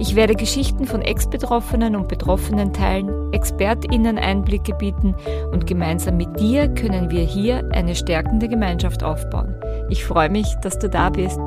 Ich 0.00 0.16
werde 0.16 0.34
Geschichten 0.34 0.86
von 0.86 1.02
Ex-Betroffenen 1.02 1.94
und 1.94 2.08
Betroffenen 2.08 2.72
teilen, 2.72 3.32
ExpertInnen 3.32 4.18
Einblicke 4.18 4.74
bieten 4.74 5.14
und 5.52 5.68
gemeinsam 5.68 6.16
mit 6.16 6.40
dir 6.40 6.66
können 6.68 7.10
wir 7.10 7.22
hier 7.22 7.68
eine 7.72 7.94
stärkende 7.94 8.48
Gemeinschaft 8.48 9.04
aufbauen. 9.04 9.54
Ich 9.90 10.04
freue 10.04 10.30
mich, 10.30 10.46
dass 10.62 10.80
du 10.80 10.88
da 10.88 11.10
bist. 11.10 11.38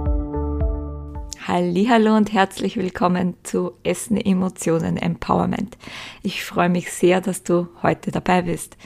Hallo 1.45 2.15
und 2.15 2.31
herzlich 2.31 2.77
willkommen 2.77 3.35
zu 3.43 3.73
Essen 3.83 4.15
Emotionen 4.15 4.95
Empowerment. 4.95 5.77
Ich 6.23 6.45
freue 6.45 6.69
mich 6.69 6.91
sehr, 6.91 7.19
dass 7.19 7.43
du 7.43 7.67
heute 7.83 8.11
dabei 8.11 8.43
bist. 8.43 8.77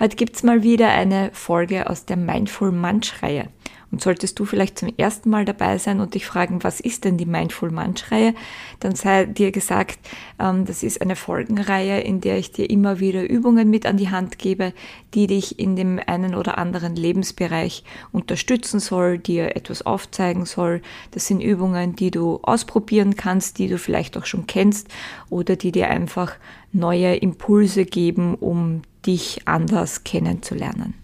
Heute 0.00 0.16
gibt's 0.16 0.42
mal 0.42 0.62
wieder 0.62 0.88
eine 0.88 1.30
Folge 1.34 1.90
aus 1.90 2.06
der 2.06 2.16
Mindful 2.16 2.72
Munch 2.72 3.22
Reihe. 3.22 3.50
Und 3.94 4.00
solltest 4.00 4.40
du 4.40 4.44
vielleicht 4.44 4.76
zum 4.76 4.92
ersten 4.96 5.30
Mal 5.30 5.44
dabei 5.44 5.78
sein 5.78 6.00
und 6.00 6.14
dich 6.14 6.26
fragen, 6.26 6.64
was 6.64 6.80
ist 6.80 7.04
denn 7.04 7.16
die 7.16 7.26
Mindful 7.26 7.70
Munch-Reihe, 7.70 8.34
dann 8.80 8.96
sei 8.96 9.24
dir 9.24 9.52
gesagt, 9.52 10.00
ähm, 10.40 10.64
das 10.64 10.82
ist 10.82 11.00
eine 11.00 11.14
Folgenreihe, 11.14 12.00
in 12.00 12.20
der 12.20 12.36
ich 12.36 12.50
dir 12.50 12.68
immer 12.68 12.98
wieder 12.98 13.22
Übungen 13.22 13.70
mit 13.70 13.86
an 13.86 13.96
die 13.96 14.10
Hand 14.10 14.40
gebe, 14.40 14.72
die 15.14 15.28
dich 15.28 15.60
in 15.60 15.76
dem 15.76 16.00
einen 16.04 16.34
oder 16.34 16.58
anderen 16.58 16.96
Lebensbereich 16.96 17.84
unterstützen 18.10 18.80
soll, 18.80 19.16
dir 19.18 19.54
etwas 19.54 19.86
aufzeigen 19.86 20.44
soll. 20.44 20.82
Das 21.12 21.28
sind 21.28 21.40
Übungen, 21.40 21.94
die 21.94 22.10
du 22.10 22.40
ausprobieren 22.42 23.14
kannst, 23.14 23.60
die 23.60 23.68
du 23.68 23.78
vielleicht 23.78 24.16
auch 24.16 24.26
schon 24.26 24.48
kennst 24.48 24.88
oder 25.30 25.54
die 25.54 25.70
dir 25.70 25.88
einfach 25.88 26.34
neue 26.72 27.14
Impulse 27.14 27.84
geben, 27.84 28.34
um 28.34 28.82
dich 29.06 29.42
anders 29.44 30.02
kennenzulernen. 30.02 31.03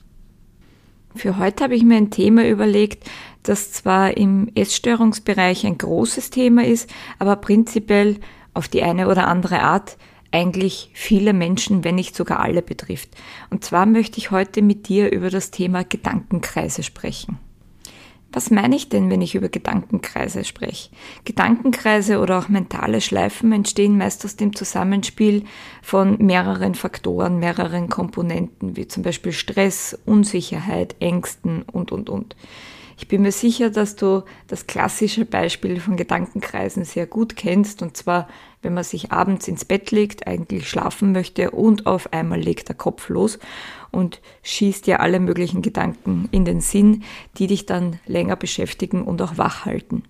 Für 1.15 1.39
heute 1.39 1.65
habe 1.65 1.75
ich 1.75 1.83
mir 1.83 1.97
ein 1.97 2.11
Thema 2.11 2.47
überlegt, 2.47 3.09
das 3.43 3.73
zwar 3.73 4.17
im 4.17 4.51
Essstörungsbereich 4.55 5.67
ein 5.67 5.79
großes 5.79 6.31
Thema 6.31 6.65
ist, 6.65 6.91
aber 7.19 7.37
prinzipiell 7.37 8.19
auf 8.55 8.69
die 8.69 8.83
eine 8.83 9.09
oder 9.09 9.27
andere 9.27 9.61
Art 9.61 9.97
eigentlich 10.33 10.91
viele 10.95 11.33
Menschen, 11.33 11.83
wenn 11.83 11.97
nicht 11.97 12.15
sogar 12.15 12.41
alle 12.41 12.63
betrifft. 12.63 13.11
Und 13.51 13.65
zwar 13.65 13.87
möchte 13.87 14.19
ich 14.19 14.31
heute 14.31 14.63
mit 14.63 14.89
dir 14.89 15.11
über 15.11 15.31
das 15.31 15.51
Thema 15.51 15.83
Gedankenkreise 15.83 16.83
sprechen. 16.83 17.39
Was 18.33 18.51
meine 18.51 18.77
ich 18.77 18.89
denn, 18.89 19.11
wenn 19.11 19.23
ich 19.23 19.35
über 19.35 19.49
Gedankenkreise 19.49 20.45
spreche? 20.45 20.91
Gedankenkreise 21.25 22.21
oder 22.21 22.39
auch 22.39 22.49
mentale 22.49 23.01
Schleifen 23.01 23.53
entstehen 23.53 23.99
meist 23.99 24.25
aus 24.25 24.37
dem 24.37 24.55
Zusammenspiel 24.55 25.45
von 25.83 26.17
mehreren 26.19 26.77
Faktoren, 26.77 27.41
mehreren 27.41 27.89
Komponenten, 27.89 28.77
wie 28.77 28.87
zum 28.87 29.03
Beispiel 29.03 29.33
Stress, 29.33 29.99
Unsicherheit, 30.07 30.95
Ängsten 31.01 31.63
und, 31.63 31.91
und, 31.91 32.09
und. 32.09 32.37
Ich 33.01 33.09
bin 33.09 33.23
mir 33.23 33.33
sicher, 33.33 33.71
dass 33.71 33.97
du 33.97 34.25
das 34.47 34.67
klassische 34.67 35.25
Beispiel 35.25 35.81
von 35.81 35.97
Gedankenkreisen 35.97 36.85
sehr 36.85 37.07
gut 37.07 37.35
kennst, 37.35 37.81
und 37.81 37.97
zwar, 37.97 38.29
wenn 38.61 38.75
man 38.75 38.85
sich 38.85 39.11
abends 39.11 39.49
ins 39.49 39.65
Bett 39.65 39.91
legt, 39.91 40.27
eigentlich 40.27 40.69
schlafen 40.69 41.13
möchte 41.13 41.51
und 41.51 41.87
auf 41.87 42.13
einmal 42.13 42.39
legt 42.39 42.69
der 42.69 42.77
Kopf 42.77 43.09
los 43.09 43.39
und 43.91 44.21
schießt 44.43 44.87
dir 44.87 45.01
alle 45.01 45.19
möglichen 45.19 45.63
Gedanken 45.63 46.29
in 46.31 46.45
den 46.45 46.61
Sinn, 46.61 47.03
die 47.39 47.47
dich 47.47 47.65
dann 47.65 47.99
länger 48.05 48.37
beschäftigen 48.37 49.03
und 49.03 49.23
auch 49.23 49.39
wach 49.39 49.65
halten. 49.65 50.03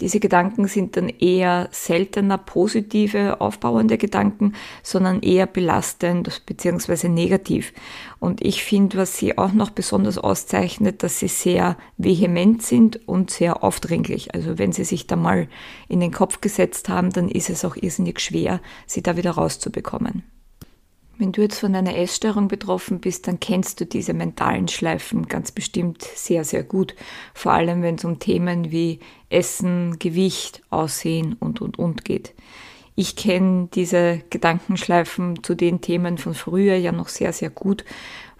Diese 0.00 0.20
Gedanken 0.20 0.66
sind 0.66 0.96
dann 0.96 1.08
eher 1.08 1.68
seltener 1.70 2.38
positive, 2.38 3.40
aufbauende 3.40 3.98
Gedanken, 3.98 4.54
sondern 4.82 5.20
eher 5.20 5.46
belastend 5.46 6.42
bzw. 6.46 7.08
negativ. 7.08 7.72
Und 8.18 8.40
ich 8.42 8.64
finde, 8.64 8.98
was 8.98 9.16
sie 9.16 9.38
auch 9.38 9.52
noch 9.52 9.70
besonders 9.70 10.18
auszeichnet, 10.18 11.02
dass 11.02 11.18
sie 11.20 11.28
sehr 11.28 11.76
vehement 11.98 12.62
sind 12.62 13.06
und 13.06 13.30
sehr 13.30 13.62
aufdringlich. 13.62 14.34
Also 14.34 14.58
wenn 14.58 14.72
sie 14.72 14.84
sich 14.84 15.06
da 15.06 15.16
mal 15.16 15.48
in 15.88 16.00
den 16.00 16.12
Kopf 16.12 16.40
gesetzt 16.40 16.88
haben, 16.88 17.10
dann 17.10 17.28
ist 17.28 17.50
es 17.50 17.64
auch 17.64 17.76
irrsinnig 17.76 18.20
schwer, 18.20 18.60
sie 18.86 19.02
da 19.02 19.16
wieder 19.16 19.32
rauszubekommen. 19.32 20.24
Wenn 21.22 21.30
du 21.30 21.42
jetzt 21.42 21.60
von 21.60 21.76
einer 21.76 21.96
Essstörung 21.96 22.48
betroffen 22.48 22.98
bist, 22.98 23.28
dann 23.28 23.38
kennst 23.38 23.80
du 23.80 23.86
diese 23.86 24.12
mentalen 24.12 24.66
Schleifen 24.66 25.28
ganz 25.28 25.52
bestimmt 25.52 26.02
sehr, 26.02 26.42
sehr 26.42 26.64
gut. 26.64 26.96
Vor 27.32 27.52
allem, 27.52 27.80
wenn 27.80 27.94
es 27.94 28.04
um 28.04 28.18
Themen 28.18 28.72
wie 28.72 28.98
Essen, 29.30 30.00
Gewicht, 30.00 30.62
Aussehen 30.68 31.34
und, 31.38 31.60
und, 31.60 31.78
und 31.78 32.04
geht. 32.04 32.34
Ich 32.96 33.14
kenne 33.14 33.68
diese 33.72 34.20
Gedankenschleifen 34.30 35.44
zu 35.44 35.54
den 35.54 35.80
Themen 35.80 36.18
von 36.18 36.34
früher 36.34 36.74
ja 36.74 36.90
noch 36.90 37.06
sehr, 37.06 37.32
sehr 37.32 37.50
gut, 37.50 37.84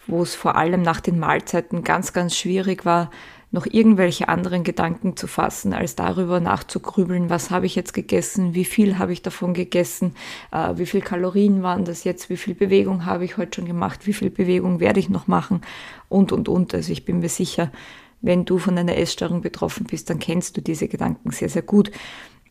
wo 0.09 0.21
es 0.21 0.35
vor 0.35 0.57
allem 0.57 0.83
nach 0.83 1.01
den 1.01 1.21
Mahlzeiten 1.21 1.85
ganz, 1.85 2.13
ganz 2.13 2.35
schwierig 2.35 2.85
war, 2.85 3.13
noch 3.53 3.67
irgendwelche 3.67 4.29
anderen 4.29 4.65
Gedanken 4.65 5.17
zu 5.17 5.27
fassen, 5.27 5.75
als 5.75 5.95
darüber 5.95 6.41
nachzugrübeln, 6.41 7.29
was 7.29 7.51
habe 7.51 7.67
ich 7.67 7.75
jetzt 7.77 7.93
gegessen, 7.93 8.55
wie 8.55 8.65
viel 8.65 8.99
habe 8.99 9.13
ich 9.13 9.21
davon 9.21 9.53
gegessen, 9.53 10.15
äh, 10.51 10.73
wie 10.77 10.87
viel 10.87 11.03
Kalorien 11.03 11.63
waren 11.63 11.85
das 11.85 12.05
jetzt, 12.05 12.31
wie 12.31 12.39
viel 12.39 12.55
Bewegung 12.55 13.05
habe 13.05 13.27
ich 13.27 13.37
heute 13.37 13.57
schon 13.57 13.67
gemacht, 13.67 14.07
wie 14.07 14.15
viel 14.15 14.31
Bewegung 14.31 14.81
werde 14.81 15.01
ich 15.01 15.11
noch 15.11 15.27
machen 15.29 15.61
und, 16.09 16.33
und, 16.33 16.49
und. 16.49 16.75
Also 16.75 16.93
ich 16.93 17.05
bin 17.05 17.21
mir 17.21 17.29
sicher, 17.29 17.71
wenn 18.23 18.47
du 18.47 18.57
von 18.57 18.79
einer 18.79 18.97
Essstörung 18.97 19.43
betroffen 19.43 19.85
bist, 19.85 20.09
dann 20.09 20.19
kennst 20.19 20.57
du 20.57 20.63
diese 20.63 20.89
Gedanken 20.89 21.31
sehr, 21.31 21.51
sehr 21.51 21.63
gut. 21.63 21.91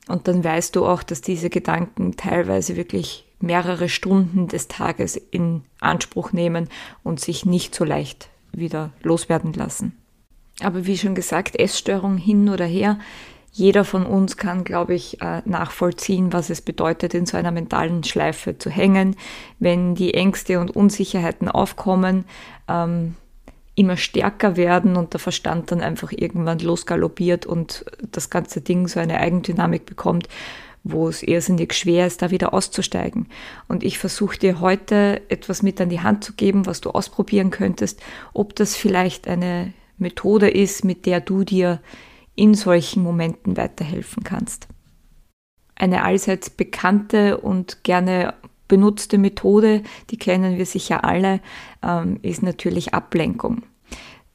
Und 0.08 0.28
dann 0.28 0.44
weißt 0.44 0.76
du 0.76 0.86
auch, 0.86 1.02
dass 1.02 1.22
diese 1.22 1.50
Gedanken 1.50 2.16
teilweise 2.16 2.76
wirklich 2.76 3.26
mehrere 3.40 3.90
Stunden 3.90 4.48
des 4.48 4.68
Tages 4.68 5.16
in 5.16 5.64
Anspruch 5.80 6.32
nehmen 6.32 6.70
und 7.04 7.20
sich 7.20 7.46
nicht 7.46 7.74
so 7.74 7.86
leicht 7.86 8.30
wieder 8.52 8.92
loswerden 9.02 9.54
lassen. 9.54 10.01
Aber 10.64 10.86
wie 10.86 10.98
schon 10.98 11.16
gesagt, 11.16 11.60
Essstörung 11.60 12.18
hin 12.18 12.50
oder 12.50 12.66
her. 12.66 13.00
Jeder 13.54 13.84
von 13.84 14.06
uns 14.06 14.38
kann, 14.38 14.64
glaube 14.64 14.94
ich, 14.94 15.22
äh, 15.22 15.42
nachvollziehen, 15.44 16.32
was 16.32 16.50
es 16.50 16.62
bedeutet, 16.62 17.14
in 17.14 17.26
so 17.26 17.36
einer 17.36 17.52
mentalen 17.52 18.04
Schleife 18.04 18.58
zu 18.58 18.70
hängen, 18.70 19.18
wenn 19.60 19.94
die 19.94 20.14
Ängste 20.14 20.60
und 20.60 20.74
Unsicherheiten 20.74 21.50
aufkommen, 21.50 22.24
ähm, 22.70 23.16
immer 23.76 23.98
stärker 23.98 24.56
werden 24.56 24.96
und 24.96 25.14
der 25.14 25.20
Verstand 25.20 25.72
dann 25.72 25.82
einfach 25.82 26.14
irgendwann 26.14 26.60
losgaloppiert 26.60 27.46
und 27.46 27.86
das 28.12 28.30
ganze 28.30 28.62
Ding 28.62 28.88
so 28.88 29.00
eine 29.00 29.18
Eigendynamik 29.20 29.86
bekommt, 29.86 30.30
wo 30.84 31.08
es 31.08 31.22
irrsinnig 31.22 31.74
schwer 31.74 32.08
ist, 32.08 32.22
da 32.22 32.32
wieder 32.32 32.54
auszusteigen. 32.54 33.28
Und 33.68 33.84
ich 33.84 33.98
versuche 34.00 34.38
dir 34.38 34.60
heute 34.62 35.22
etwas 35.30 35.62
mit 35.62 35.80
an 35.80 35.90
die 35.90 36.02
Hand 36.02 36.24
zu 36.24 36.34
geben, 36.34 36.66
was 36.66 36.82
du 36.82 36.92
ausprobieren 36.92 37.50
könntest, 37.50 38.02
ob 38.34 38.56
das 38.56 38.76
vielleicht 38.76 39.28
eine 39.28 39.74
Methode 40.02 40.50
ist, 40.50 40.84
mit 40.84 41.06
der 41.06 41.22
du 41.22 41.44
dir 41.44 41.80
in 42.36 42.54
solchen 42.54 43.04
Momenten 43.04 43.56
weiterhelfen 43.58 44.24
kannst. 44.24 44.68
Eine 45.76 46.04
allseits 46.04 46.50
bekannte 46.50 47.38
und 47.38 47.84
gerne 47.84 48.34
benutzte 48.68 49.18
Methode, 49.18 49.84
die 50.10 50.18
kennen 50.18 50.58
wir 50.58 50.66
sicher 50.66 51.04
alle, 51.04 51.42
ähm, 51.84 52.20
ist 52.22 52.44
natürlich 52.44 52.94
Ablenkung. 52.94 53.64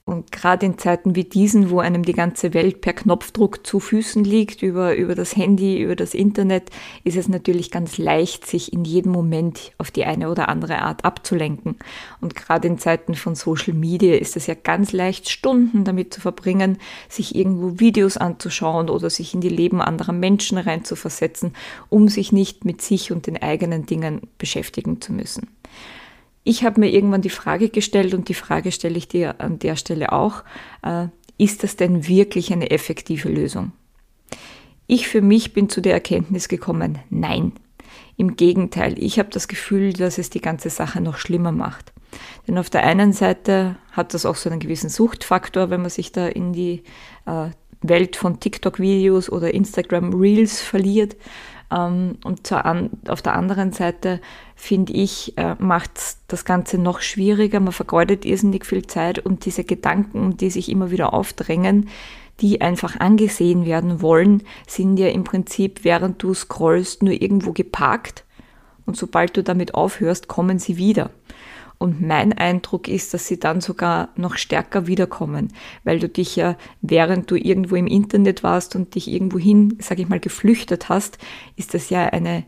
Und 0.08 0.30
gerade 0.30 0.66
in 0.66 0.78
Zeiten 0.78 1.16
wie 1.16 1.24
diesen, 1.24 1.68
wo 1.68 1.80
einem 1.80 2.04
die 2.04 2.12
ganze 2.12 2.54
Welt 2.54 2.80
per 2.80 2.92
Knopfdruck 2.92 3.66
zu 3.66 3.80
Füßen 3.80 4.22
liegt, 4.22 4.62
über, 4.62 4.94
über 4.94 5.16
das 5.16 5.36
Handy, 5.36 5.82
über 5.82 5.96
das 5.96 6.14
Internet, 6.14 6.70
ist 7.02 7.16
es 7.16 7.26
natürlich 7.26 7.72
ganz 7.72 7.98
leicht, 7.98 8.46
sich 8.46 8.72
in 8.72 8.84
jedem 8.84 9.10
Moment 9.10 9.72
auf 9.78 9.90
die 9.90 10.04
eine 10.04 10.30
oder 10.30 10.48
andere 10.48 10.80
Art 10.82 11.04
abzulenken. 11.04 11.74
Und 12.20 12.36
gerade 12.36 12.68
in 12.68 12.78
Zeiten 12.78 13.16
von 13.16 13.34
Social 13.34 13.74
Media 13.74 14.14
ist 14.14 14.36
es 14.36 14.46
ja 14.46 14.54
ganz 14.54 14.92
leicht, 14.92 15.28
Stunden 15.28 15.82
damit 15.82 16.14
zu 16.14 16.20
verbringen, 16.20 16.78
sich 17.08 17.34
irgendwo 17.34 17.80
Videos 17.80 18.16
anzuschauen 18.16 18.88
oder 18.88 19.10
sich 19.10 19.34
in 19.34 19.40
die 19.40 19.48
Leben 19.48 19.82
anderer 19.82 20.12
Menschen 20.12 20.56
reinzuversetzen, 20.56 21.52
um 21.88 22.06
sich 22.06 22.30
nicht 22.30 22.64
mit 22.64 22.80
sich 22.80 23.10
und 23.10 23.26
den 23.26 23.42
eigenen 23.42 23.86
Dingen 23.86 24.20
beschäftigen 24.38 25.00
zu 25.00 25.12
müssen. 25.12 25.48
Ich 26.48 26.62
habe 26.62 26.78
mir 26.78 26.92
irgendwann 26.92 27.22
die 27.22 27.28
Frage 27.28 27.70
gestellt 27.70 28.14
und 28.14 28.28
die 28.28 28.34
Frage 28.34 28.70
stelle 28.70 28.96
ich 28.96 29.08
dir 29.08 29.40
an 29.40 29.58
der 29.58 29.74
Stelle 29.74 30.12
auch, 30.12 30.44
äh, 30.84 31.08
ist 31.38 31.64
das 31.64 31.74
denn 31.74 32.06
wirklich 32.06 32.52
eine 32.52 32.70
effektive 32.70 33.28
Lösung? 33.28 33.72
Ich 34.86 35.08
für 35.08 35.22
mich 35.22 35.54
bin 35.54 35.68
zu 35.68 35.80
der 35.80 35.94
Erkenntnis 35.94 36.46
gekommen, 36.46 37.00
nein. 37.10 37.50
Im 38.16 38.36
Gegenteil, 38.36 38.94
ich 38.96 39.18
habe 39.18 39.28
das 39.30 39.48
Gefühl, 39.48 39.92
dass 39.92 40.18
es 40.18 40.30
die 40.30 40.40
ganze 40.40 40.70
Sache 40.70 41.00
noch 41.00 41.18
schlimmer 41.18 41.50
macht. 41.50 41.92
Denn 42.46 42.58
auf 42.58 42.70
der 42.70 42.84
einen 42.84 43.12
Seite 43.12 43.74
hat 43.90 44.14
das 44.14 44.24
auch 44.24 44.36
so 44.36 44.48
einen 44.48 44.60
gewissen 44.60 44.88
Suchtfaktor, 44.88 45.70
wenn 45.70 45.80
man 45.80 45.90
sich 45.90 46.12
da 46.12 46.28
in 46.28 46.52
die 46.52 46.84
äh, 47.26 47.48
Welt 47.82 48.14
von 48.14 48.38
TikTok-Videos 48.38 49.30
oder 49.30 49.52
Instagram-Reels 49.52 50.60
verliert. 50.60 51.16
Ähm, 51.70 52.18
und 52.24 52.52
auf 53.08 53.22
der 53.22 53.34
anderen 53.34 53.72
Seite 53.72 54.20
finde 54.54 54.92
ich, 54.92 55.36
äh, 55.36 55.54
macht 55.58 55.90
das 56.28 56.44
Ganze 56.44 56.78
noch 56.78 57.00
schwieriger. 57.00 57.60
Man 57.60 57.72
vergeudet 57.72 58.24
irrsinnig 58.24 58.64
viel 58.64 58.86
Zeit 58.86 59.18
und 59.18 59.44
diese 59.44 59.64
Gedanken, 59.64 60.36
die 60.36 60.50
sich 60.50 60.70
immer 60.70 60.90
wieder 60.90 61.12
aufdrängen, 61.12 61.88
die 62.40 62.60
einfach 62.60 63.00
angesehen 63.00 63.64
werden 63.64 64.02
wollen, 64.02 64.42
sind 64.66 64.98
ja 64.98 65.08
im 65.08 65.24
Prinzip, 65.24 65.84
während 65.84 66.22
du 66.22 66.34
scrollst, 66.34 67.02
nur 67.02 67.14
irgendwo 67.14 67.52
geparkt. 67.52 68.24
Und 68.84 68.96
sobald 68.96 69.36
du 69.36 69.42
damit 69.42 69.74
aufhörst, 69.74 70.28
kommen 70.28 70.58
sie 70.58 70.76
wieder. 70.76 71.10
Und 71.78 72.00
mein 72.00 72.32
Eindruck 72.32 72.88
ist, 72.88 73.12
dass 73.12 73.26
sie 73.26 73.38
dann 73.38 73.60
sogar 73.60 74.08
noch 74.16 74.36
stärker 74.36 74.86
wiederkommen, 74.86 75.52
weil 75.84 75.98
du 75.98 76.08
dich 76.08 76.36
ja, 76.36 76.56
während 76.80 77.30
du 77.30 77.36
irgendwo 77.36 77.76
im 77.76 77.86
Internet 77.86 78.42
warst 78.42 78.76
und 78.76 78.94
dich 78.94 79.08
irgendwohin, 79.08 79.76
sage 79.80 80.02
ich 80.02 80.08
mal, 80.08 80.20
geflüchtet 80.20 80.88
hast, 80.88 81.18
ist 81.56 81.74
das 81.74 81.90
ja 81.90 82.06
eine 82.06 82.44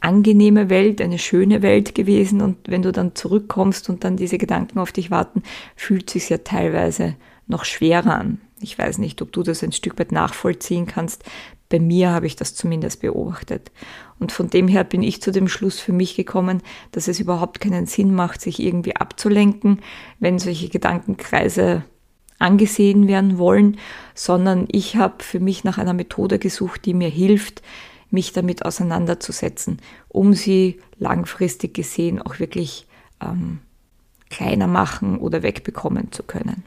angenehme 0.00 0.70
Welt, 0.70 1.00
eine 1.02 1.18
schöne 1.18 1.60
Welt 1.60 1.94
gewesen. 1.94 2.40
Und 2.40 2.56
wenn 2.66 2.82
du 2.82 2.90
dann 2.90 3.14
zurückkommst 3.14 3.90
und 3.90 4.04
dann 4.04 4.16
diese 4.16 4.38
Gedanken 4.38 4.78
auf 4.78 4.92
dich 4.92 5.10
warten, 5.10 5.42
fühlt 5.76 6.08
sich 6.08 6.30
ja 6.30 6.38
teilweise 6.38 7.16
noch 7.46 7.64
schwerer 7.64 8.14
an. 8.14 8.40
Ich 8.62 8.78
weiß 8.78 8.98
nicht, 8.98 9.20
ob 9.22 9.32
du 9.32 9.42
das 9.42 9.62
ein 9.62 9.72
Stück 9.72 9.98
weit 9.98 10.12
nachvollziehen 10.12 10.86
kannst. 10.86 11.24
Bei 11.70 11.78
mir 11.78 12.10
habe 12.10 12.26
ich 12.26 12.36
das 12.36 12.54
zumindest 12.54 13.00
beobachtet. 13.00 13.70
Und 14.18 14.32
von 14.32 14.50
dem 14.50 14.68
her 14.68 14.84
bin 14.84 15.02
ich 15.02 15.22
zu 15.22 15.30
dem 15.30 15.48
Schluss 15.48 15.80
für 15.80 15.92
mich 15.92 16.16
gekommen, 16.16 16.62
dass 16.92 17.08
es 17.08 17.20
überhaupt 17.20 17.60
keinen 17.60 17.86
Sinn 17.86 18.14
macht, 18.14 18.42
sich 18.42 18.60
irgendwie 18.60 18.96
abzulenken, 18.96 19.80
wenn 20.18 20.38
solche 20.38 20.68
Gedankenkreise 20.68 21.84
angesehen 22.38 23.06
werden 23.06 23.38
wollen, 23.38 23.78
sondern 24.14 24.66
ich 24.70 24.96
habe 24.96 25.22
für 25.22 25.40
mich 25.40 25.62
nach 25.62 25.78
einer 25.78 25.92
Methode 25.94 26.38
gesucht, 26.38 26.84
die 26.86 26.94
mir 26.94 27.08
hilft, 27.08 27.62
mich 28.10 28.32
damit 28.32 28.64
auseinanderzusetzen, 28.64 29.78
um 30.08 30.34
sie 30.34 30.80
langfristig 30.98 31.74
gesehen 31.74 32.20
auch 32.20 32.40
wirklich 32.40 32.86
ähm, 33.20 33.60
kleiner 34.30 34.66
machen 34.66 35.18
oder 35.18 35.42
wegbekommen 35.42 36.10
zu 36.10 36.24
können. 36.24 36.64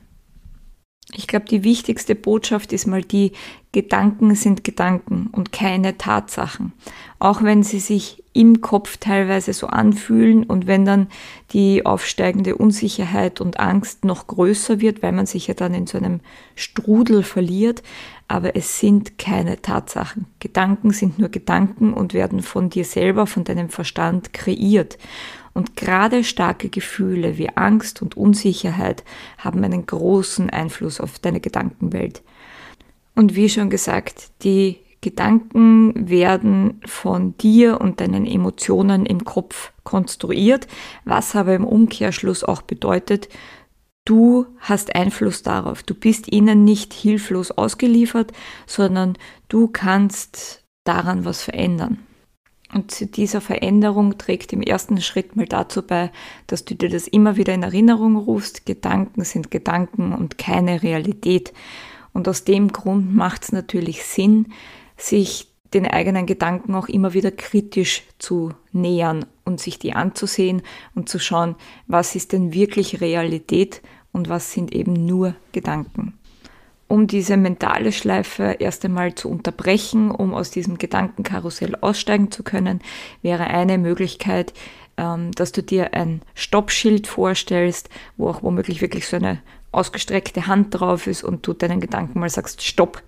Ich 1.16 1.28
glaube, 1.28 1.46
die 1.46 1.64
wichtigste 1.64 2.16
Botschaft 2.16 2.74
ist 2.74 2.88
mal 2.88 3.04
die, 3.04 3.34
Gedanken 3.74 4.36
sind 4.36 4.64
Gedanken 4.64 5.30
und 5.32 5.52
keine 5.52 5.98
Tatsachen. 5.98 6.74
Auch 7.18 7.42
wenn 7.42 7.64
sie 7.64 7.80
sich 7.80 8.24
im 8.32 8.62
Kopf 8.62 8.98
teilweise 8.98 9.52
so 9.52 9.66
anfühlen 9.66 10.44
und 10.44 10.68
wenn 10.68 10.86
dann 10.86 11.08
die 11.54 11.84
aufsteigende 11.84 12.56
Unsicherheit 12.56 13.42
und 13.42 13.60
Angst 13.60 14.06
noch 14.06 14.28
größer 14.28 14.80
wird, 14.80 15.02
weil 15.02 15.12
man 15.12 15.26
sich 15.26 15.48
ja 15.48 15.56
dann 15.56 15.74
in 15.74 15.88
so 15.88 15.98
einem 15.98 16.20
Strudel 16.56 17.24
verliert, 17.24 17.82
aber 18.28 18.56
es 18.56 18.80
sind 18.80 19.18
keine 19.18 19.60
Tatsachen. 19.62 20.28
Gedanken 20.40 20.92
sind 20.92 21.18
nur 21.18 21.30
Gedanken 21.30 21.94
und 21.94 22.14
werden 22.14 22.42
von 22.44 22.70
dir 22.70 22.86
selber, 22.86 23.26
von 23.26 23.44
deinem 23.44 23.70
Verstand 23.70 24.34
kreiert. 24.34 25.00
Und 25.54 25.76
gerade 25.76 26.24
starke 26.24 26.70
Gefühle 26.70 27.38
wie 27.38 27.50
Angst 27.50 28.02
und 28.02 28.18
Unsicherheit 28.18 29.04
haben 29.38 29.64
einen 29.64 29.86
großen 29.86 30.50
Einfluss 30.50 31.00
auf 31.00 31.20
deine 31.20 31.40
Gedankenwelt. 31.40 32.24
Und 33.16 33.36
wie 33.36 33.50
schon 33.50 33.70
gesagt, 33.70 34.32
die 34.44 34.80
Gedanken 35.02 36.10
werden 36.10 36.82
von 36.86 37.38
dir 37.38 37.82
und 37.82 38.00
deinen 38.00 38.26
Emotionen 38.26 39.06
im 39.06 39.26
Kopf 39.26 39.74
konstruiert, 39.84 40.68
was 41.06 41.36
aber 41.36 41.54
im 41.54 41.66
Umkehrschluss 41.66 42.44
auch 42.44 42.62
bedeutet, 42.62 43.28
du 44.06 44.48
hast 44.60 44.96
Einfluss 44.96 45.44
darauf. 45.44 45.84
Du 45.84 45.94
bist 45.94 46.32
ihnen 46.32 46.64
nicht 46.64 46.94
hilflos 46.94 47.52
ausgeliefert, 47.52 48.32
sondern 48.66 49.18
du 49.50 49.68
kannst 49.68 50.64
daran 50.86 51.26
was 51.26 51.44
verändern. 51.44 52.00
Und 52.74 52.92
zu 52.92 53.06
dieser 53.06 53.40
Veränderung 53.40 54.18
trägt 54.18 54.52
im 54.52 54.62
ersten 54.62 55.00
Schritt 55.00 55.36
mal 55.36 55.46
dazu 55.46 55.84
bei, 55.84 56.12
dass 56.48 56.66
du 56.66 56.74
dir 56.74 56.90
das 56.90 57.08
immer 57.08 57.38
wieder 57.38 57.54
in 57.54 57.64
Erinnerung 57.64 58.18
rufst. 58.18 58.66
Gedanken 58.66 59.24
sind 59.24 59.52
Gedanken 59.52 60.12
und 60.12 60.38
keine 60.38 60.82
Realität. 60.82 61.54
Und 62.14 62.28
aus 62.28 62.46
dem 62.46 62.70
Grund 62.70 63.14
macht 63.16 63.44
es 63.44 63.52
natürlich 63.52 64.04
Sinn, 64.04 64.48
sich 64.98 65.52
den 65.74 65.88
eigenen 65.88 66.26
Gedanken 66.26 66.76
auch 66.76 66.88
immer 66.88 67.14
wieder 67.14 67.32
kritisch 67.32 68.04
zu 68.20 68.54
nähern 68.72 69.26
und 69.44 69.60
sich 69.60 69.80
die 69.80 69.94
anzusehen 69.94 70.62
und 70.96 71.10
zu 71.10 71.20
schauen, 71.20 71.56
was 71.88 72.16
ist 72.16 72.32
denn 72.32 72.54
wirklich 72.54 73.02
Realität 73.02 73.82
und 74.12 74.30
was 74.30 74.52
sind 74.52 74.74
eben 74.74 75.06
nur 75.06 75.36
Gedanken 75.52 76.14
um 76.94 77.08
diese 77.08 77.38
mentale 77.38 77.92
Schleife 77.92 78.58
erst 78.60 78.86
einmal 78.86 79.16
zu 79.16 79.28
unterbrechen, 79.28 80.12
um 80.12 80.36
aus 80.36 80.52
diesem 80.52 80.78
Gedankenkarussell 80.78 81.76
aussteigen 81.82 82.30
zu 82.30 82.44
können, 82.44 82.82
wäre 83.24 83.46
eine 83.48 83.80
Möglichkeit, 83.80 84.54
ähm, 84.98 85.32
dass 85.32 85.52
du 85.52 85.64
dir 85.64 85.96
ein 85.96 86.22
Stoppschild 86.36 87.08
vorstellst, 87.08 87.90
wo 88.16 88.30
auch 88.30 88.44
womöglich 88.44 88.82
wirklich 88.82 89.08
so 89.08 89.16
eine 89.16 89.42
ausgestreckte 89.72 90.46
Hand 90.46 90.80
drauf 90.80 91.08
ist 91.08 91.24
und 91.24 91.48
du 91.48 91.54
deinen 91.54 91.82
Gedanken 91.82 92.20
mal 92.20 92.30
sagst, 92.30 92.62
stopp. 92.62 93.02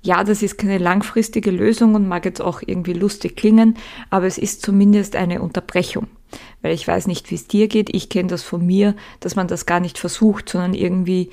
Ja, 0.00 0.24
das 0.24 0.42
ist 0.42 0.56
keine 0.56 0.78
langfristige 0.78 1.50
Lösung 1.50 1.94
und 1.94 2.08
mag 2.08 2.24
jetzt 2.24 2.40
auch 2.40 2.62
irgendwie 2.64 2.94
lustig 2.94 3.36
klingen, 3.36 3.76
aber 4.08 4.24
es 4.24 4.38
ist 4.38 4.62
zumindest 4.62 5.14
eine 5.14 5.42
Unterbrechung. 5.42 6.06
Weil 6.62 6.72
ich 6.72 6.88
weiß 6.88 7.06
nicht, 7.06 7.30
wie 7.30 7.34
es 7.34 7.48
dir 7.48 7.68
geht. 7.68 7.94
Ich 7.94 8.08
kenne 8.08 8.28
das 8.28 8.42
von 8.42 8.64
mir, 8.64 8.94
dass 9.20 9.36
man 9.36 9.46
das 9.46 9.66
gar 9.66 9.80
nicht 9.80 9.98
versucht, 9.98 10.48
sondern 10.48 10.72
irgendwie 10.72 11.28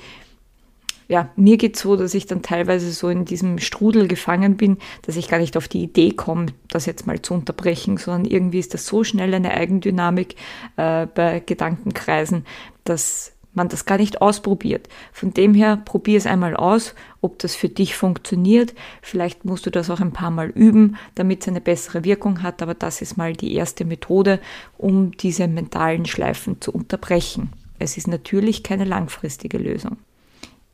ja, 1.12 1.28
mir 1.36 1.58
geht 1.58 1.76
es 1.76 1.82
so, 1.82 1.94
dass 1.94 2.14
ich 2.14 2.24
dann 2.24 2.40
teilweise 2.40 2.90
so 2.90 3.10
in 3.10 3.26
diesem 3.26 3.58
Strudel 3.58 4.08
gefangen 4.08 4.56
bin, 4.56 4.78
dass 5.02 5.16
ich 5.16 5.28
gar 5.28 5.36
nicht 5.36 5.58
auf 5.58 5.68
die 5.68 5.82
Idee 5.82 6.12
komme, 6.12 6.46
das 6.68 6.86
jetzt 6.86 7.06
mal 7.06 7.20
zu 7.20 7.34
unterbrechen, 7.34 7.98
sondern 7.98 8.24
irgendwie 8.24 8.58
ist 8.58 8.72
das 8.72 8.86
so 8.86 9.04
schnell 9.04 9.34
eine 9.34 9.50
Eigendynamik 9.52 10.36
äh, 10.78 11.06
bei 11.06 11.40
Gedankenkreisen, 11.40 12.46
dass 12.84 13.32
man 13.52 13.68
das 13.68 13.84
gar 13.84 13.98
nicht 13.98 14.22
ausprobiert. 14.22 14.88
Von 15.12 15.34
dem 15.34 15.52
her, 15.52 15.82
probier 15.84 16.16
es 16.16 16.24
einmal 16.26 16.56
aus, 16.56 16.94
ob 17.20 17.38
das 17.40 17.54
für 17.54 17.68
dich 17.68 17.94
funktioniert. 17.94 18.72
Vielleicht 19.02 19.44
musst 19.44 19.66
du 19.66 19.70
das 19.70 19.90
auch 19.90 20.00
ein 20.00 20.14
paar 20.14 20.30
Mal 20.30 20.48
üben, 20.48 20.96
damit 21.14 21.42
es 21.42 21.48
eine 21.48 21.60
bessere 21.60 22.04
Wirkung 22.04 22.42
hat, 22.42 22.62
aber 22.62 22.72
das 22.72 23.02
ist 23.02 23.18
mal 23.18 23.34
die 23.34 23.54
erste 23.54 23.84
Methode, 23.84 24.40
um 24.78 25.14
diese 25.14 25.46
mentalen 25.46 26.06
Schleifen 26.06 26.62
zu 26.62 26.72
unterbrechen. 26.72 27.52
Es 27.78 27.98
ist 27.98 28.08
natürlich 28.08 28.62
keine 28.62 28.86
langfristige 28.86 29.58
Lösung. 29.58 29.98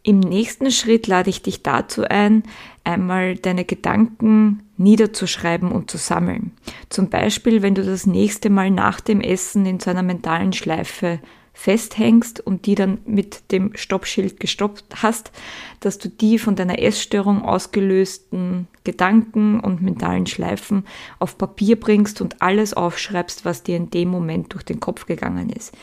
Im 0.09 0.21
nächsten 0.21 0.71
Schritt 0.71 1.07
lade 1.07 1.29
ich 1.29 1.43
dich 1.43 1.63
dazu 1.63 2.03
ein, 2.03 2.43
einmal 2.83 3.37
deine 3.37 3.67
Gedanken 3.67 4.63
niederzuschreiben 4.79 5.71
und 5.71 5.91
zu 5.91 5.99
sammeln. 5.99 6.53
Zum 6.89 7.11
Beispiel, 7.11 7.61
wenn 7.61 7.75
du 7.75 7.85
das 7.85 8.07
nächste 8.07 8.49
Mal 8.49 8.71
nach 8.71 9.01
dem 9.01 9.21
Essen 9.21 9.67
in 9.67 9.81
so 9.81 9.91
einer 9.91 10.03
mentalen 10.03 10.55
Schleife 10.55 11.21
festhängst 11.59 12.39
und 12.39 12.67
die 12.67 12.77
dann 12.77 12.99
mit 13.05 13.51
dem 13.51 13.73
Stoppschild 13.75 14.39
gestoppt 14.39 15.03
hast, 15.03 15.33
dass 15.81 15.99
du 15.99 16.09
die 16.09 16.39
von 16.39 16.55
deiner 16.55 16.81
Essstörung 16.81 17.43
ausgelösten 17.43 18.69
Gedanken 18.85 19.59
und 19.59 19.83
mentalen 19.83 20.29
Schleifen 20.29 20.85
auf 21.19 21.37
Papier 21.37 21.79
bringst 21.79 22.21
und 22.21 22.41
alles 22.43 22.75
aufschreibst, 22.75 23.45
was 23.45 23.65
dir 23.65 23.77
in 23.77 23.91
dem 23.91 24.09
Moment 24.09 24.55
durch 24.55 24.63
den 24.63 24.79
Kopf 24.79 25.07
gegangen 25.07 25.51
ist. 25.51 25.77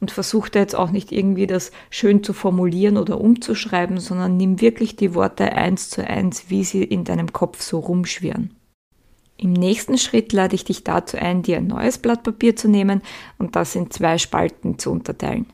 Und 0.00 0.10
versuch 0.10 0.50
da 0.50 0.58
jetzt 0.58 0.76
auch 0.76 0.90
nicht 0.90 1.12
irgendwie 1.12 1.46
das 1.46 1.72
schön 1.88 2.22
zu 2.22 2.34
formulieren 2.34 2.98
oder 2.98 3.18
umzuschreiben, 3.18 4.00
sondern 4.00 4.36
nimm 4.36 4.60
wirklich 4.60 4.96
die 4.96 5.14
Worte 5.14 5.50
eins 5.52 5.88
zu 5.88 6.06
eins, 6.06 6.50
wie 6.50 6.64
sie 6.64 6.84
in 6.84 7.04
deinem 7.04 7.32
Kopf 7.32 7.62
so 7.62 7.78
rumschwirren. 7.78 8.50
Im 9.42 9.54
nächsten 9.54 9.98
Schritt 9.98 10.32
lade 10.32 10.54
ich 10.54 10.62
dich 10.62 10.84
dazu 10.84 11.16
ein, 11.16 11.42
dir 11.42 11.56
ein 11.56 11.66
neues 11.66 11.98
Blatt 11.98 12.22
Papier 12.22 12.54
zu 12.54 12.68
nehmen 12.68 13.02
und 13.38 13.56
das 13.56 13.74
in 13.74 13.90
zwei 13.90 14.16
Spalten 14.16 14.78
zu 14.78 14.92
unterteilen. 14.92 15.46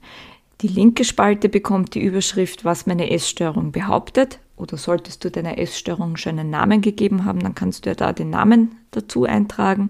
Die 0.60 0.68
linke 0.68 1.04
Spalte 1.04 1.48
bekommt 1.48 1.94
die 1.94 2.02
Überschrift, 2.02 2.66
was 2.66 2.84
meine 2.84 3.10
Essstörung 3.10 3.72
behauptet. 3.72 4.40
Oder 4.56 4.76
solltest 4.76 5.24
du 5.24 5.30
deiner 5.30 5.56
Essstörung 5.56 6.18
schon 6.18 6.38
einen 6.38 6.50
Namen 6.50 6.82
gegeben 6.82 7.24
haben, 7.24 7.40
dann 7.40 7.54
kannst 7.54 7.86
du 7.86 7.90
ja 7.90 7.94
da 7.94 8.12
den 8.12 8.28
Namen 8.28 8.76
dazu 8.90 9.24
eintragen. 9.24 9.88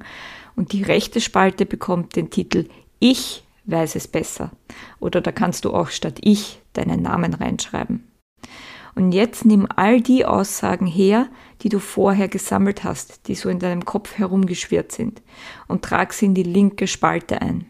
Und 0.55 0.71
die 0.71 0.85
rechte 0.85 1.21
Spalte 1.21 1.67
bekommt 1.67 2.15
den 2.15 2.31
Titel 2.31 2.67
Ich 3.01 3.43
weiß 3.65 3.97
es 3.97 4.07
besser. 4.07 4.53
Oder 5.01 5.21
da 5.21 5.33
kannst 5.33 5.65
du 5.65 5.75
auch 5.75 5.89
statt 5.89 6.19
Ich 6.21 6.61
deinen 6.73 7.03
Namen 7.03 7.35
reinschreiben. 7.35 8.08
Und 8.99 9.13
jetzt 9.13 9.45
nimm 9.45 9.69
all 9.77 10.01
die 10.01 10.25
Aussagen 10.25 10.89
her, 10.89 11.29
die 11.63 11.69
du 11.69 11.79
vorher 11.79 12.27
gesammelt 12.27 12.83
hast, 12.83 13.29
die 13.29 13.37
so 13.37 13.49
in 13.49 13.61
deinem 13.61 13.85
Kopf 13.85 14.19
herumgeschwirrt 14.19 14.91
sind, 14.91 15.23
und 15.69 15.85
trag 15.85 16.13
sie 16.13 16.27
in 16.27 16.35
die 16.35 16.43
linke 16.43 16.89
Spalte 16.89 17.41
ein. 17.41 17.67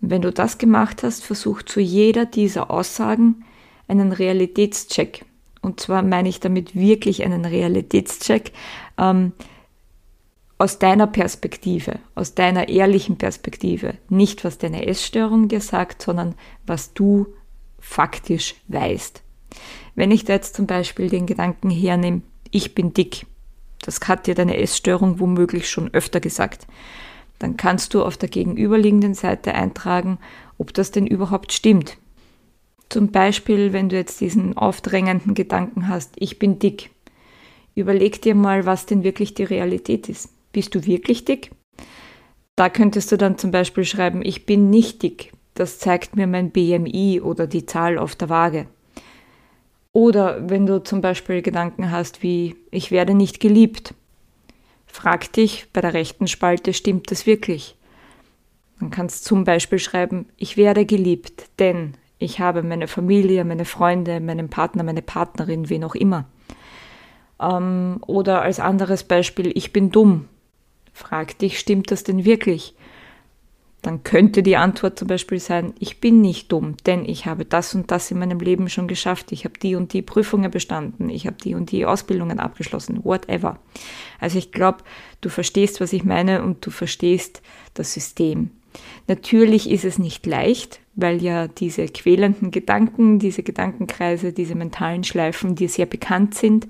Und 0.00 0.10
wenn 0.10 0.22
du 0.22 0.30
das 0.30 0.58
gemacht 0.58 1.02
hast, 1.02 1.24
versuch 1.24 1.62
zu 1.62 1.80
jeder 1.80 2.24
dieser 2.24 2.70
Aussagen 2.70 3.44
einen 3.88 4.12
Realitätscheck. 4.12 5.24
Und 5.60 5.80
zwar 5.80 6.04
meine 6.04 6.28
ich 6.28 6.38
damit 6.38 6.76
wirklich 6.76 7.24
einen 7.24 7.44
Realitätscheck 7.44 8.52
ähm, 8.98 9.32
aus 10.56 10.78
deiner 10.78 11.08
Perspektive, 11.08 11.98
aus 12.14 12.36
deiner 12.36 12.68
ehrlichen 12.68 13.18
Perspektive. 13.18 13.94
Nicht, 14.08 14.44
was 14.44 14.56
deine 14.58 14.86
Essstörung 14.86 15.48
dir 15.48 15.60
sagt, 15.60 16.00
sondern 16.00 16.36
was 16.64 16.94
du 16.94 17.34
faktisch 17.80 18.54
weißt. 18.68 19.25
Wenn 19.94 20.10
ich 20.10 20.24
da 20.24 20.34
jetzt 20.34 20.54
zum 20.54 20.66
Beispiel 20.66 21.08
den 21.08 21.26
Gedanken 21.26 21.70
hernehme, 21.70 22.22
ich 22.50 22.74
bin 22.74 22.92
dick, 22.92 23.26
das 23.82 24.00
hat 24.00 24.26
dir 24.26 24.34
deine 24.34 24.56
Essstörung 24.56 25.20
womöglich 25.20 25.70
schon 25.70 25.92
öfter 25.94 26.20
gesagt. 26.20 26.66
Dann 27.38 27.56
kannst 27.56 27.94
du 27.94 28.02
auf 28.02 28.16
der 28.16 28.28
gegenüberliegenden 28.28 29.14
Seite 29.14 29.54
eintragen, 29.54 30.18
ob 30.58 30.72
das 30.72 30.90
denn 30.90 31.06
überhaupt 31.06 31.52
stimmt. 31.52 31.98
Zum 32.88 33.10
Beispiel, 33.10 33.72
wenn 33.72 33.88
du 33.88 33.96
jetzt 33.96 34.20
diesen 34.20 34.56
aufdrängenden 34.56 35.34
Gedanken 35.34 35.88
hast, 35.88 36.14
ich 36.16 36.38
bin 36.38 36.58
dick. 36.58 36.90
Überleg 37.74 38.22
dir 38.22 38.34
mal, 38.34 38.64
was 38.64 38.86
denn 38.86 39.04
wirklich 39.04 39.34
die 39.34 39.44
Realität 39.44 40.08
ist. 40.08 40.30
Bist 40.52 40.74
du 40.74 40.86
wirklich 40.86 41.24
dick? 41.24 41.50
Da 42.54 42.70
könntest 42.70 43.12
du 43.12 43.18
dann 43.18 43.36
zum 43.36 43.50
Beispiel 43.50 43.84
schreiben, 43.84 44.22
ich 44.24 44.46
bin 44.46 44.70
nicht 44.70 45.02
dick. 45.02 45.32
Das 45.54 45.78
zeigt 45.78 46.16
mir 46.16 46.26
mein 46.26 46.50
BMI 46.50 47.20
oder 47.20 47.46
die 47.46 47.66
Zahl 47.66 47.98
auf 47.98 48.14
der 48.16 48.30
Waage. 48.30 48.66
Oder 49.96 50.50
wenn 50.50 50.66
du 50.66 50.82
zum 50.82 51.00
Beispiel 51.00 51.40
Gedanken 51.40 51.90
hast 51.90 52.22
wie, 52.22 52.54
ich 52.70 52.90
werde 52.90 53.14
nicht 53.14 53.40
geliebt. 53.40 53.94
Frag 54.84 55.32
dich 55.32 55.68
bei 55.72 55.80
der 55.80 55.94
rechten 55.94 56.26
Spalte, 56.26 56.74
stimmt 56.74 57.10
das 57.10 57.24
wirklich? 57.24 57.76
Man 58.78 58.90
kann 58.90 59.08
zum 59.08 59.44
Beispiel 59.44 59.78
schreiben, 59.78 60.26
ich 60.36 60.58
werde 60.58 60.84
geliebt, 60.84 61.46
denn 61.58 61.94
ich 62.18 62.40
habe 62.40 62.62
meine 62.62 62.88
Familie, 62.88 63.42
meine 63.46 63.64
Freunde, 63.64 64.20
meinen 64.20 64.50
Partner, 64.50 64.82
meine 64.82 65.00
Partnerin, 65.00 65.70
wen 65.70 65.82
auch 65.82 65.94
immer. 65.94 66.26
Ähm, 67.40 67.96
oder 68.06 68.42
als 68.42 68.60
anderes 68.60 69.02
Beispiel, 69.02 69.50
ich 69.54 69.72
bin 69.72 69.92
dumm. 69.92 70.28
Frag 70.92 71.38
dich, 71.38 71.58
stimmt 71.58 71.90
das 71.90 72.04
denn 72.04 72.26
wirklich? 72.26 72.75
Dann 73.82 74.02
könnte 74.02 74.42
die 74.42 74.56
Antwort 74.56 74.98
zum 74.98 75.06
Beispiel 75.06 75.38
sein, 75.38 75.72
ich 75.78 76.00
bin 76.00 76.20
nicht 76.20 76.50
dumm, 76.50 76.76
denn 76.86 77.04
ich 77.04 77.26
habe 77.26 77.44
das 77.44 77.74
und 77.74 77.90
das 77.90 78.10
in 78.10 78.18
meinem 78.18 78.40
Leben 78.40 78.68
schon 78.68 78.88
geschafft, 78.88 79.30
ich 79.30 79.44
habe 79.44 79.58
die 79.58 79.76
und 79.76 79.92
die 79.92 80.02
Prüfungen 80.02 80.50
bestanden, 80.50 81.08
ich 81.08 81.26
habe 81.26 81.36
die 81.36 81.54
und 81.54 81.70
die 81.70 81.86
Ausbildungen 81.86 82.40
abgeschlossen, 82.40 83.04
whatever. 83.04 83.58
Also 84.18 84.38
ich 84.38 84.50
glaube, 84.50 84.78
du 85.20 85.28
verstehst, 85.28 85.80
was 85.80 85.92
ich 85.92 86.04
meine 86.04 86.42
und 86.42 86.66
du 86.66 86.70
verstehst 86.70 87.42
das 87.74 87.92
System. 87.92 88.50
Natürlich 89.06 89.70
ist 89.70 89.84
es 89.84 89.98
nicht 89.98 90.26
leicht, 90.26 90.80
weil 90.96 91.22
ja 91.22 91.48
diese 91.48 91.86
quälenden 91.86 92.50
Gedanken, 92.50 93.18
diese 93.18 93.42
Gedankenkreise, 93.42 94.32
diese 94.32 94.54
mentalen 94.54 95.04
Schleifen 95.04 95.54
dir 95.54 95.68
sehr 95.68 95.86
bekannt 95.86 96.34
sind 96.34 96.66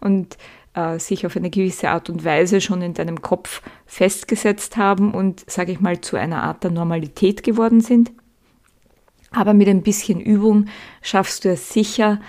und 0.00 0.38
äh, 0.74 0.98
sich 0.98 1.26
auf 1.26 1.36
eine 1.36 1.50
gewisse 1.50 1.90
Art 1.90 2.10
und 2.10 2.24
Weise 2.24 2.60
schon 2.60 2.82
in 2.82 2.94
deinem 2.94 3.22
Kopf 3.22 3.62
festgesetzt 3.86 4.76
haben 4.76 5.12
und, 5.12 5.48
sage 5.50 5.72
ich 5.72 5.80
mal, 5.80 6.00
zu 6.00 6.16
einer 6.16 6.42
Art 6.42 6.64
der 6.64 6.70
Normalität 6.70 7.42
geworden 7.42 7.80
sind. 7.80 8.12
Aber 9.32 9.54
mit 9.54 9.68
ein 9.68 9.82
bisschen 9.82 10.20
Übung 10.20 10.66
schaffst 11.02 11.44
du 11.44 11.50
es 11.50 11.72
sicher, 11.72 12.20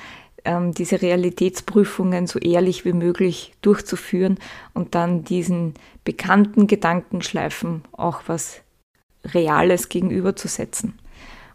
ähm, 0.45 0.73
diese 0.73 1.01
Realitätsprüfungen 1.01 2.27
so 2.27 2.39
ehrlich 2.39 2.85
wie 2.85 2.93
möglich 2.93 3.53
durchzuführen 3.61 4.39
und 4.73 4.95
dann 4.95 5.23
diesen 5.23 5.73
bekannten 6.03 6.67
Gedankenschleifen 6.67 7.83
auch 7.91 8.23
was 8.27 8.61
Reales 9.23 9.89
gegenüberzusetzen. 9.89 10.99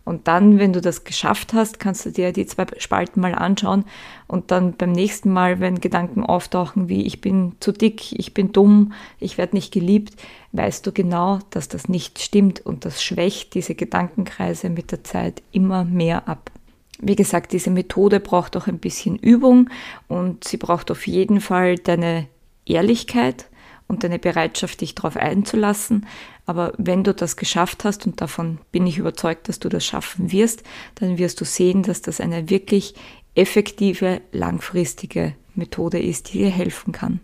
Und 0.07 0.29
dann, 0.29 0.61
wenn 0.61 0.73
du 0.73 0.81
das 0.81 1.03
geschafft 1.03 1.53
hast, 1.53 1.81
kannst 1.81 2.07
du 2.07 2.13
dir 2.13 2.33
die 2.33 2.47
zwei 2.47 2.65
Spalten 2.79 3.21
mal 3.21 3.35
anschauen 3.35 3.85
und 4.29 4.53
dann 4.53 4.75
beim 4.75 4.93
nächsten 4.93 5.33
Mal, 5.33 5.59
wenn 5.59 5.81
Gedanken 5.81 6.25
auftauchen 6.25 6.89
wie 6.89 7.05
ich 7.05 7.21
bin 7.21 7.57
zu 7.59 7.73
dick, 7.73 8.13
ich 8.13 8.33
bin 8.33 8.53
dumm, 8.53 8.93
ich 9.19 9.37
werde 9.37 9.57
nicht 9.57 9.73
geliebt, 9.73 10.15
weißt 10.53 10.87
du 10.87 10.93
genau, 10.93 11.41
dass 11.51 11.67
das 11.67 11.89
nicht 11.89 12.21
stimmt 12.21 12.65
und 12.65 12.85
das 12.85 13.03
schwächt 13.03 13.55
diese 13.55 13.75
Gedankenkreise 13.75 14.71
mit 14.71 14.93
der 14.93 15.03
Zeit 15.03 15.43
immer 15.51 15.85
mehr 15.85 16.29
ab. 16.29 16.53
Wie 17.01 17.17
gesagt, 17.17 17.53
diese 17.53 17.71
Methode 17.71 18.21
braucht 18.21 18.57
auch 18.57 18.69
ein 18.69 18.79
bisschen 18.79 19.17
Übung 19.17 19.71
und 20.07 20.45
sie 20.45 20.57
braucht 20.57 20.93
auf 20.93 21.09
jeden 21.09 21.41
Fall 21.41 21.79
deine 21.79 22.29
Ehrlichkeit 22.65 23.47
und 23.89 24.05
deine 24.05 24.19
Bereitschaft, 24.19 24.81
dich 24.81 24.95
darauf 24.95 25.17
einzulassen. 25.17 26.07
Aber 26.45 26.73
wenn 26.79 27.05
du 27.05 27.15
das 27.15 27.37
geschafft 27.37 27.85
hast, 27.85 28.07
und 28.07 28.21
davon 28.21 28.59
bin 28.73 28.87
ich 28.87 28.99
überzeugt, 28.99 29.49
dass 29.49 29.59
du 29.59 29.69
das 29.69 29.85
schaffen 29.85 30.33
wirst, 30.33 30.63
dann 30.97 31.19
wirst 31.19 31.41
du 31.41 31.45
sehen, 31.45 31.83
dass 31.83 32.03
das 32.03 32.21
eine 32.21 32.51
wirklich 32.51 32.95
effektive, 33.35 34.21
langfristige 34.33 35.35
Methode 35.55 36.01
ist, 36.01 36.33
die 36.33 36.39
dir 36.39 36.51
helfen 36.51 36.93
kann. 36.93 37.21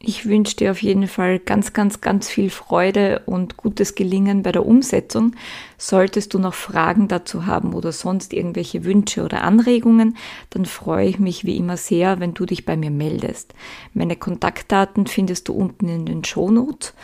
Ich 0.00 0.26
wünsche 0.26 0.54
dir 0.54 0.70
auf 0.70 0.80
jeden 0.80 1.08
Fall 1.08 1.40
ganz, 1.40 1.72
ganz, 1.72 2.00
ganz 2.00 2.28
viel 2.28 2.50
Freude 2.50 3.22
und 3.26 3.56
gutes 3.56 3.96
Gelingen 3.96 4.44
bei 4.44 4.52
der 4.52 4.64
Umsetzung. 4.64 5.34
Solltest 5.76 6.34
du 6.34 6.38
noch 6.38 6.54
Fragen 6.54 7.08
dazu 7.08 7.46
haben 7.46 7.74
oder 7.74 7.90
sonst 7.90 8.32
irgendwelche 8.32 8.84
Wünsche 8.84 9.24
oder 9.24 9.42
Anregungen, 9.42 10.16
dann 10.50 10.66
freue 10.66 11.08
ich 11.08 11.18
mich 11.18 11.44
wie 11.44 11.56
immer 11.56 11.76
sehr, 11.76 12.20
wenn 12.20 12.32
du 12.32 12.46
dich 12.46 12.64
bei 12.64 12.76
mir 12.76 12.92
meldest. 12.92 13.54
Meine 13.92 14.14
Kontaktdaten 14.14 15.08
findest 15.08 15.48
du 15.48 15.54
unten 15.54 15.88
in 15.88 16.06
den 16.06 16.22
Shownotes 16.22 16.94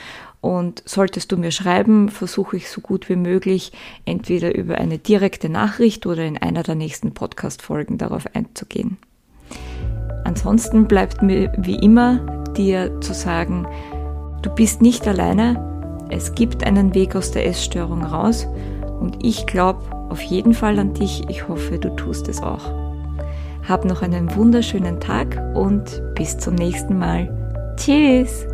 und 0.40 0.84
solltest 0.86 1.32
du 1.32 1.36
mir 1.36 1.50
schreiben, 1.50 2.10
versuche 2.10 2.58
ich 2.58 2.70
so 2.70 2.80
gut 2.80 3.08
wie 3.08 3.16
möglich 3.16 3.72
entweder 4.04 4.54
über 4.54 4.76
eine 4.76 4.98
direkte 4.98 5.48
Nachricht 5.48 6.06
oder 6.06 6.24
in 6.24 6.38
einer 6.38 6.62
der 6.62 6.76
nächsten 6.76 7.12
Podcast-Folgen 7.12 7.98
darauf 7.98 8.26
einzugehen. 8.36 8.98
Ansonsten 10.24 10.86
bleibt 10.86 11.22
mir 11.22 11.52
wie 11.58 11.76
immer 11.76 12.43
dir 12.56 13.00
zu 13.00 13.14
sagen, 13.14 13.66
du 14.42 14.50
bist 14.50 14.82
nicht 14.82 15.06
alleine, 15.06 16.06
es 16.11 16.34
gibt 16.34 16.64
einen 16.64 16.94
Weg 16.94 17.16
aus 17.16 17.30
der 17.30 17.46
Essstörung 17.46 18.04
raus 18.04 18.46
und 19.00 19.25
ich 19.25 19.46
glaube 19.46 19.80
auf 20.11 20.23
jeden 20.23 20.54
Fall 20.54 20.78
an 20.78 20.94
dich. 20.94 21.28
Ich 21.28 21.49
hoffe, 21.49 21.78
du 21.78 21.90
tust 21.96 22.28
es 22.28 22.42
auch. 22.42 22.70
Hab 23.68 23.84
noch 23.84 24.02
einen 24.02 24.34
wunderschönen 24.37 25.00
Tag 25.00 25.40
und 25.54 26.02
bis 26.14 26.38
zum 26.38 26.54
nächsten 26.54 26.99
Mal. 26.99 27.75
Tschüss! 27.76 28.46